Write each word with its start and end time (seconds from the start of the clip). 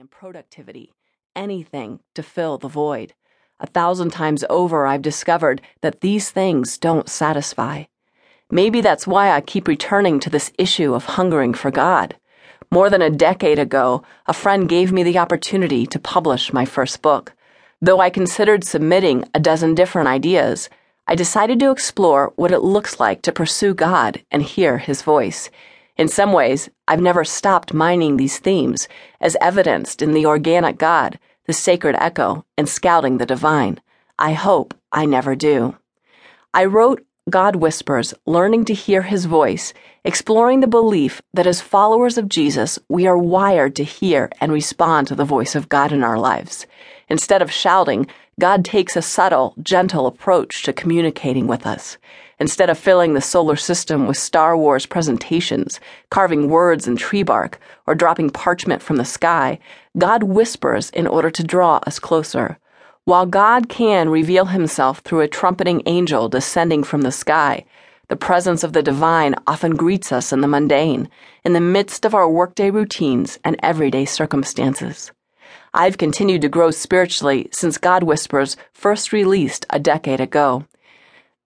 and 0.00 0.10
productivity, 0.10 0.92
anything 1.36 2.00
to 2.14 2.22
fill 2.22 2.58
the 2.58 2.68
void. 2.68 3.14
A 3.60 3.66
thousand 3.66 4.10
times 4.10 4.44
over, 4.50 4.86
I've 4.86 5.02
discovered 5.02 5.62
that 5.82 6.00
these 6.00 6.30
things 6.30 6.78
don't 6.78 7.08
satisfy. 7.08 7.84
Maybe 8.50 8.80
that's 8.80 9.06
why 9.06 9.30
I 9.30 9.40
keep 9.40 9.68
returning 9.68 10.18
to 10.20 10.30
this 10.30 10.50
issue 10.58 10.94
of 10.94 11.04
hungering 11.04 11.54
for 11.54 11.70
God. 11.70 12.16
More 12.70 12.90
than 12.90 13.02
a 13.02 13.10
decade 13.10 13.58
ago, 13.58 14.02
a 14.26 14.32
friend 14.32 14.68
gave 14.68 14.90
me 14.90 15.04
the 15.04 15.18
opportunity 15.18 15.86
to 15.86 15.98
publish 16.00 16.52
my 16.52 16.64
first 16.64 17.00
book. 17.00 17.32
Though 17.80 18.00
I 18.00 18.10
considered 18.10 18.64
submitting 18.64 19.24
a 19.32 19.38
dozen 19.38 19.76
different 19.76 20.08
ideas, 20.08 20.68
I 21.06 21.14
decided 21.14 21.60
to 21.60 21.70
explore 21.70 22.32
what 22.34 22.50
it 22.50 22.60
looks 22.60 22.98
like 22.98 23.22
to 23.22 23.32
pursue 23.32 23.74
God 23.74 24.24
and 24.32 24.42
hear 24.42 24.78
His 24.78 25.02
voice. 25.02 25.50
In 25.96 26.08
some 26.08 26.32
ways, 26.32 26.68
I've 26.88 27.00
never 27.00 27.24
stopped 27.24 27.72
mining 27.72 28.16
these 28.16 28.38
themes, 28.38 28.88
as 29.20 29.36
evidenced 29.40 30.02
in 30.02 30.12
the 30.12 30.26
organic 30.26 30.76
God, 30.76 31.20
the 31.46 31.52
sacred 31.52 31.94
echo, 32.00 32.44
and 32.58 32.68
scouting 32.68 33.18
the 33.18 33.26
divine. 33.26 33.80
I 34.18 34.32
hope 34.32 34.74
I 34.90 35.06
never 35.06 35.36
do. 35.36 35.76
I 36.52 36.64
wrote 36.64 37.04
God 37.30 37.56
Whispers, 37.56 38.12
learning 38.26 38.64
to 38.66 38.74
hear 38.74 39.02
his 39.02 39.24
voice, 39.26 39.72
exploring 40.04 40.60
the 40.60 40.66
belief 40.66 41.22
that 41.32 41.46
as 41.46 41.60
followers 41.60 42.18
of 42.18 42.28
Jesus, 42.28 42.78
we 42.88 43.06
are 43.06 43.16
wired 43.16 43.76
to 43.76 43.84
hear 43.84 44.30
and 44.40 44.52
respond 44.52 45.06
to 45.08 45.14
the 45.14 45.24
voice 45.24 45.54
of 45.54 45.68
God 45.68 45.92
in 45.92 46.02
our 46.02 46.18
lives. 46.18 46.66
Instead 47.08 47.40
of 47.40 47.52
shouting, 47.52 48.06
God 48.40 48.64
takes 48.64 48.96
a 48.96 49.02
subtle, 49.02 49.54
gentle 49.62 50.06
approach 50.06 50.64
to 50.64 50.72
communicating 50.72 51.46
with 51.46 51.66
us. 51.66 51.98
Instead 52.38 52.68
of 52.68 52.78
filling 52.78 53.14
the 53.14 53.20
solar 53.20 53.56
system 53.56 54.06
with 54.06 54.16
Star 54.16 54.56
Wars 54.56 54.86
presentations, 54.86 55.78
carving 56.10 56.48
words 56.48 56.88
in 56.88 56.96
tree 56.96 57.22
bark, 57.22 57.60
or 57.86 57.94
dropping 57.94 58.30
parchment 58.30 58.82
from 58.82 58.96
the 58.96 59.04
sky, 59.04 59.58
God 59.96 60.24
whispers 60.24 60.90
in 60.90 61.06
order 61.06 61.30
to 61.30 61.44
draw 61.44 61.80
us 61.86 61.98
closer. 61.98 62.58
While 63.04 63.26
God 63.26 63.68
can 63.68 64.08
reveal 64.08 64.46
himself 64.46 65.00
through 65.00 65.20
a 65.20 65.28
trumpeting 65.28 65.82
angel 65.86 66.28
descending 66.28 66.82
from 66.82 67.02
the 67.02 67.12
sky, 67.12 67.64
the 68.08 68.16
presence 68.16 68.64
of 68.64 68.72
the 68.72 68.82
divine 68.82 69.34
often 69.46 69.76
greets 69.76 70.10
us 70.12 70.32
in 70.32 70.40
the 70.40 70.48
mundane, 70.48 71.08
in 71.44 71.52
the 71.52 71.60
midst 71.60 72.04
of 72.04 72.14
our 72.14 72.28
workday 72.28 72.70
routines 72.70 73.38
and 73.44 73.56
everyday 73.62 74.04
circumstances. 74.04 75.12
I've 75.72 75.98
continued 75.98 76.42
to 76.42 76.48
grow 76.48 76.70
spiritually 76.70 77.48
since 77.50 77.78
God 77.78 78.02
Whispers 78.02 78.56
first 78.72 79.12
released 79.12 79.66
a 79.70 79.78
decade 79.78 80.20
ago. 80.20 80.64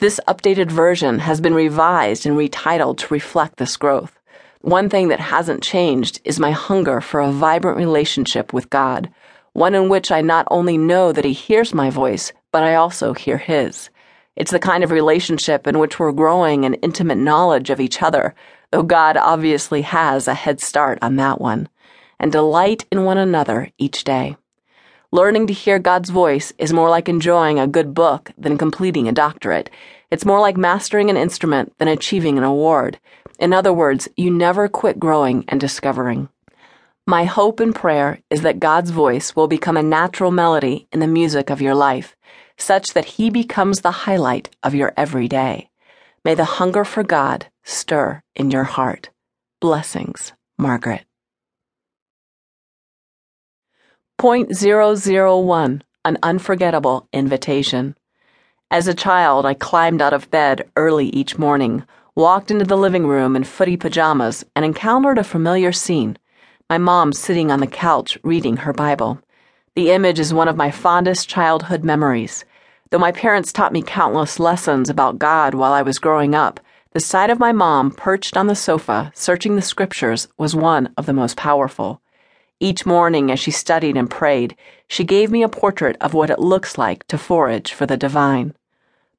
This 0.00 0.18
updated 0.26 0.72
version 0.72 1.20
has 1.20 1.40
been 1.40 1.54
revised 1.54 2.26
and 2.26 2.36
retitled 2.36 2.98
to 2.98 3.14
reflect 3.14 3.58
this 3.58 3.76
growth. 3.76 4.18
One 4.60 4.88
thing 4.88 5.06
that 5.08 5.20
hasn't 5.20 5.62
changed 5.62 6.20
is 6.24 6.40
my 6.40 6.50
hunger 6.50 7.00
for 7.00 7.20
a 7.20 7.30
vibrant 7.30 7.78
relationship 7.78 8.52
with 8.52 8.70
God, 8.70 9.08
one 9.52 9.72
in 9.72 9.88
which 9.88 10.10
I 10.10 10.20
not 10.20 10.48
only 10.50 10.76
know 10.76 11.12
that 11.12 11.24
He 11.24 11.32
hears 11.32 11.72
my 11.72 11.90
voice, 11.90 12.32
but 12.50 12.64
I 12.64 12.74
also 12.74 13.12
hear 13.12 13.38
His. 13.38 13.88
It's 14.34 14.50
the 14.50 14.58
kind 14.58 14.82
of 14.82 14.90
relationship 14.90 15.64
in 15.64 15.78
which 15.78 16.00
we're 16.00 16.10
growing 16.10 16.64
an 16.64 16.74
intimate 16.74 17.18
knowledge 17.18 17.70
of 17.70 17.80
each 17.80 18.02
other, 18.02 18.34
though 18.72 18.82
God 18.82 19.16
obviously 19.16 19.82
has 19.82 20.26
a 20.26 20.34
head 20.34 20.60
start 20.60 20.98
on 21.02 21.14
that 21.16 21.40
one, 21.40 21.68
and 22.18 22.32
delight 22.32 22.84
in 22.90 23.04
one 23.04 23.18
another 23.18 23.70
each 23.78 24.02
day. 24.02 24.36
Learning 25.14 25.46
to 25.46 25.52
hear 25.52 25.78
God's 25.78 26.10
voice 26.10 26.52
is 26.58 26.72
more 26.72 26.90
like 26.90 27.08
enjoying 27.08 27.60
a 27.60 27.68
good 27.68 27.94
book 27.94 28.32
than 28.36 28.58
completing 28.58 29.06
a 29.06 29.12
doctorate. 29.12 29.70
It's 30.10 30.24
more 30.24 30.40
like 30.40 30.56
mastering 30.56 31.08
an 31.08 31.16
instrument 31.16 31.72
than 31.78 31.86
achieving 31.86 32.36
an 32.36 32.42
award. 32.42 32.98
In 33.38 33.52
other 33.52 33.72
words, 33.72 34.08
you 34.16 34.28
never 34.32 34.66
quit 34.66 34.98
growing 34.98 35.44
and 35.46 35.60
discovering. 35.60 36.30
My 37.06 37.26
hope 37.26 37.60
and 37.60 37.72
prayer 37.72 38.18
is 38.28 38.42
that 38.42 38.58
God's 38.58 38.90
voice 38.90 39.36
will 39.36 39.46
become 39.46 39.76
a 39.76 39.84
natural 39.84 40.32
melody 40.32 40.88
in 40.90 40.98
the 40.98 41.06
music 41.06 41.48
of 41.48 41.62
your 41.62 41.76
life, 41.76 42.16
such 42.58 42.92
that 42.94 43.04
He 43.04 43.30
becomes 43.30 43.82
the 43.82 43.92
highlight 44.08 44.50
of 44.64 44.74
your 44.74 44.92
everyday. 44.96 45.70
May 46.24 46.34
the 46.34 46.56
hunger 46.58 46.84
for 46.84 47.04
God 47.04 47.46
stir 47.62 48.20
in 48.34 48.50
your 48.50 48.64
heart. 48.64 49.10
Blessings, 49.60 50.32
Margaret. 50.58 51.04
Point 54.18 54.54
zero 54.54 54.94
zero 54.94 55.38
one, 55.38 55.82
an 56.04 56.18
unforgettable 56.22 57.08
invitation. 57.12 57.96
As 58.70 58.86
a 58.86 58.94
child, 58.94 59.44
I 59.44 59.54
climbed 59.54 60.00
out 60.00 60.12
of 60.12 60.30
bed 60.30 60.70
early 60.76 61.08
each 61.08 61.36
morning, 61.36 61.84
walked 62.14 62.50
into 62.50 62.64
the 62.64 62.76
living 62.76 63.06
room 63.06 63.36
in 63.36 63.44
footy 63.44 63.76
pajamas, 63.76 64.44
and 64.54 64.64
encountered 64.64 65.18
a 65.18 65.24
familiar 65.24 65.72
scene 65.72 66.16
my 66.70 66.78
mom 66.78 67.12
sitting 67.12 67.50
on 67.50 67.60
the 67.60 67.66
couch 67.66 68.16
reading 68.22 68.56
her 68.58 68.72
Bible. 68.72 69.20
The 69.74 69.90
image 69.90 70.18
is 70.18 70.32
one 70.32 70.48
of 70.48 70.56
my 70.56 70.70
fondest 70.70 71.28
childhood 71.28 71.84
memories. 71.84 72.44
Though 72.90 72.98
my 72.98 73.12
parents 73.12 73.52
taught 73.52 73.72
me 73.72 73.82
countless 73.82 74.38
lessons 74.40 74.88
about 74.88 75.18
God 75.18 75.54
while 75.54 75.72
I 75.72 75.82
was 75.82 75.98
growing 75.98 76.34
up, 76.34 76.60
the 76.92 77.00
sight 77.00 77.28
of 77.28 77.40
my 77.40 77.52
mom 77.52 77.90
perched 77.90 78.36
on 78.36 78.46
the 78.46 78.54
sofa, 78.54 79.12
searching 79.14 79.56
the 79.56 79.62
scriptures, 79.62 80.28
was 80.38 80.54
one 80.54 80.94
of 80.96 81.04
the 81.04 81.12
most 81.12 81.36
powerful. 81.36 82.00
Each 82.64 82.86
morning, 82.86 83.30
as 83.30 83.38
she 83.38 83.50
studied 83.50 83.94
and 83.94 84.08
prayed, 84.08 84.56
she 84.88 85.04
gave 85.04 85.30
me 85.30 85.42
a 85.42 85.50
portrait 85.50 85.98
of 86.00 86.14
what 86.14 86.30
it 86.30 86.38
looks 86.38 86.78
like 86.78 87.06
to 87.08 87.18
forage 87.18 87.74
for 87.74 87.84
the 87.84 87.98
divine. 87.98 88.54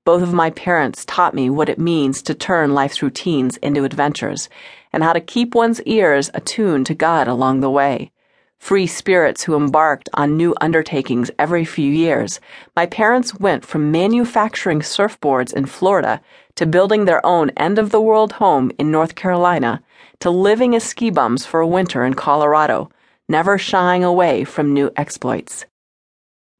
Both 0.03 0.23
of 0.23 0.33
my 0.33 0.50
parents 0.50 1.06
taught 1.06 1.35
me 1.35 1.51
what 1.51 1.69
it 1.69 1.78
means 1.78 2.23
to 2.23 2.34
turn 2.34 2.73
life's 2.73 3.03
routines 3.03 3.57
into 3.57 3.84
adventures, 3.84 4.50
and 4.91 5.03
how 5.03 5.13
to 5.13 5.19
keep 5.19 5.53
one's 5.53 5.79
ears 5.84 6.31
attuned 6.34 6.88
to 6.88 6.95
God 6.95 7.28
along 7.28 7.59
the 7.59 7.69
way. 7.69 8.11
Free 8.57 8.88
spirits 8.88 9.44
who 9.44 9.55
embarked 9.55 10.09
on 10.16 10.38
new 10.38 10.55
undertakings 10.59 11.29
every 11.38 11.66
few 11.66 11.91
years, 11.91 12.39
my 12.75 12.88
parents 12.88 13.35
went 13.35 13.63
from 13.63 13.91
manufacturing 13.91 14.79
surfboards 14.79 15.53
in 15.53 15.67
Florida 15.67 16.19
to 16.55 16.66
building 16.66 17.05
their 17.05 17.23
own 17.23 17.51
end 17.51 17.78
of 17.78 17.91
the 17.91 18.01
world 18.01 18.31
home 18.31 18.72
in 18.79 18.89
North 18.89 19.13
Carolina 19.13 19.84
to 20.19 20.31
living 20.31 20.73
as 20.73 20.84
ski 20.84 21.11
bums 21.11 21.45
for 21.45 21.59
a 21.59 21.67
winter 21.67 22.03
in 22.03 22.16
Colorado 22.16 22.89
never 23.27 23.57
shying 23.57 24.03
away 24.03 24.43
from 24.43 24.73
new 24.73 24.91
exploits. 24.95 25.65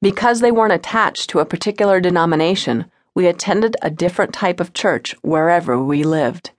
Because 0.02 0.40
they 0.40 0.52
weren't 0.52 0.74
attached 0.74 1.30
to 1.30 1.40
a 1.40 1.46
particular 1.46 2.00
denomination, 2.00 2.86
we 3.16 3.28
attended 3.28 3.76
a 3.82 3.90
different 3.90 4.34
type 4.34 4.60
of 4.60 4.74
church 4.74 5.16
wherever 5.22 5.82
we 5.82 6.04
lived. 6.04 6.52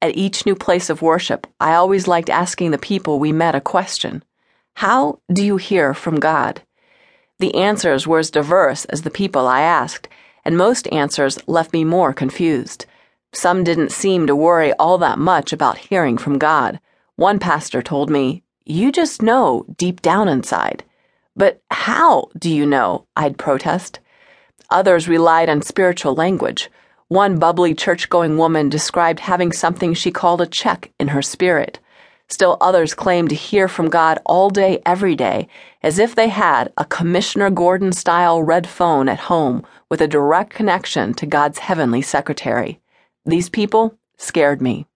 At 0.00 0.16
each 0.16 0.46
new 0.46 0.54
place 0.54 0.90
of 0.90 1.02
worship, 1.02 1.46
I 1.60 1.74
always 1.74 2.08
liked 2.08 2.30
asking 2.30 2.70
the 2.70 2.78
people 2.78 3.18
we 3.18 3.30
met 3.30 3.54
a 3.54 3.60
question 3.60 4.24
How 4.76 5.20
do 5.32 5.44
you 5.44 5.58
hear 5.58 5.94
from 5.94 6.18
God? 6.18 6.62
The 7.38 7.54
answers 7.54 8.06
were 8.06 8.18
as 8.18 8.30
diverse 8.30 8.84
as 8.86 9.02
the 9.02 9.10
people 9.10 9.46
I 9.46 9.60
asked, 9.60 10.08
and 10.44 10.56
most 10.56 10.88
answers 10.90 11.38
left 11.46 11.72
me 11.72 11.84
more 11.84 12.12
confused. 12.12 12.86
Some 13.32 13.64
didn't 13.64 13.92
seem 13.92 14.26
to 14.26 14.36
worry 14.36 14.72
all 14.74 14.98
that 14.98 15.18
much 15.18 15.52
about 15.52 15.78
hearing 15.78 16.18
from 16.18 16.38
God. 16.38 16.80
One 17.16 17.38
pastor 17.38 17.82
told 17.82 18.10
me, 18.10 18.42
you 18.64 18.92
just 18.92 19.22
know 19.22 19.64
deep 19.76 20.02
down 20.02 20.28
inside. 20.28 20.84
But 21.34 21.62
how 21.70 22.28
do 22.38 22.50
you 22.50 22.66
know? 22.66 23.06
I'd 23.16 23.38
protest. 23.38 24.00
Others 24.70 25.08
relied 25.08 25.48
on 25.48 25.62
spiritual 25.62 26.14
language. 26.14 26.70
One 27.08 27.38
bubbly 27.38 27.74
church 27.74 28.08
going 28.08 28.38
woman 28.38 28.68
described 28.68 29.20
having 29.20 29.52
something 29.52 29.94
she 29.94 30.10
called 30.10 30.40
a 30.40 30.46
check 30.46 30.92
in 30.98 31.08
her 31.08 31.22
spirit. 31.22 31.78
Still 32.28 32.56
others 32.60 32.94
claimed 32.94 33.28
to 33.28 33.34
hear 33.34 33.68
from 33.68 33.90
God 33.90 34.18
all 34.24 34.48
day, 34.48 34.80
every 34.86 35.14
day, 35.14 35.48
as 35.82 35.98
if 35.98 36.14
they 36.14 36.28
had 36.28 36.72
a 36.78 36.86
Commissioner 36.86 37.50
Gordon 37.50 37.92
style 37.92 38.42
red 38.42 38.66
phone 38.66 39.08
at 39.10 39.20
home 39.20 39.66
with 39.90 40.00
a 40.00 40.08
direct 40.08 40.54
connection 40.54 41.12
to 41.14 41.26
God's 41.26 41.58
heavenly 41.58 42.00
secretary. 42.00 42.80
These 43.26 43.50
people 43.50 43.98
scared 44.16 44.62
me. 44.62 44.86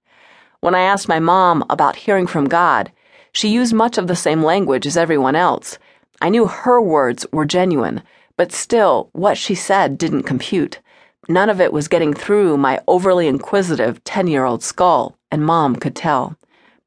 When 0.60 0.75
I 0.75 0.81
asked 0.81 1.09
my 1.09 1.21
mom 1.21 1.65
about 1.69 1.97
hearing 1.97 2.26
from 2.26 2.49
God, 2.49 2.91
she 3.36 3.48
used 3.48 3.74
much 3.74 3.98
of 3.98 4.06
the 4.06 4.16
same 4.16 4.42
language 4.42 4.86
as 4.86 4.97
everyone 4.97 5.36
else. 5.36 5.78
I 6.22 6.31
knew 6.31 6.46
her 6.46 6.81
words 6.81 7.26
were 7.31 7.44
genuine, 7.44 8.02
but 8.38 8.50
still, 8.50 9.11
what 9.12 9.37
she 9.37 9.55
said 9.55 9.99
didn't 9.99 10.22
compute. 10.22 10.81
None 11.28 11.50
of 11.50 11.61
it 11.61 11.70
was 11.70 11.87
getting 11.87 12.14
through 12.14 12.56
my 12.56 12.81
overly 12.88 13.28
inquisitive 13.28 14.02
10 14.05 14.26
year 14.28 14.46
old 14.46 14.62
skull, 14.62 15.19
and 15.31 15.44
Mom 15.44 15.76
could 15.76 15.94
tell. 15.94 16.38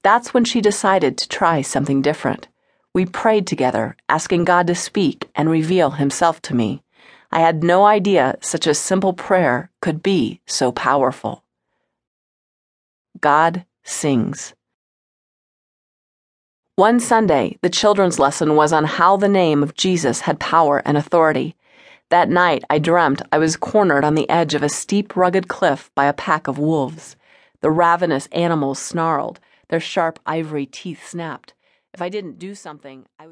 That's 0.02 0.34
when 0.34 0.44
she 0.44 0.60
decided 0.60 1.20
to 1.20 1.30
try 1.30 1.62
something 1.62 2.02
different. 2.02 2.48
We 2.96 3.06
prayed 3.06 3.46
together, 3.46 3.96
asking 4.10 4.46
God 4.46 4.66
to 4.68 4.74
speak 4.74 5.30
and 5.36 5.52
reveal 5.52 5.92
Himself 5.92 6.42
to 6.44 6.56
me. 6.56 6.82
I 7.32 7.42
had 7.42 7.64
no 7.64 7.86
idea 7.86 8.40
such 8.42 8.66
a 8.66 8.74
simple 8.74 9.14
prayer 9.14 9.70
could 9.84 10.02
be 10.02 10.42
so 10.48 10.72
powerful. 10.72 11.44
God 13.22 13.66
sings. 13.84 14.56
One 16.80 17.02
Sunday, 17.02 17.58
the 17.62 17.70
children's 17.70 18.20
lesson 18.20 18.56
was 18.56 18.72
on 18.72 18.86
how 18.86 19.18
the 19.18 19.28
name 19.28 19.64
of 19.64 19.76
Jesus 19.76 20.22
had 20.22 20.40
power 20.40 20.82
and 20.86 20.96
authority. 20.96 21.58
That 22.08 22.30
night, 22.30 22.64
I 22.70 22.80
dreamt 22.80 23.22
I 23.34 23.38
was 23.38 23.58
cornered 23.58 24.06
on 24.06 24.16
the 24.16 24.30
edge 24.30 24.54
of 24.54 24.64
a 24.64 24.70
steep, 24.70 25.18
rugged 25.18 25.50
cliff 25.50 25.92
by 25.94 26.06
a 26.06 26.14
pack 26.14 26.48
of 26.48 26.58
wolves. 26.58 27.18
The 27.60 27.70
ravenous 27.70 28.28
animals 28.32 28.80
snarled, 28.80 29.42
their 29.68 29.82
sharp 29.82 30.20
ivory 30.26 30.66
teeth 30.66 31.06
snapped. 31.06 31.54
If 31.94 32.02
I 32.02 32.08
didn't 32.08 32.40
do 32.40 32.56
something, 32.56 33.08
I 33.20 33.24
would. 33.24 33.28